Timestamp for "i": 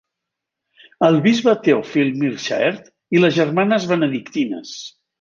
3.19-3.25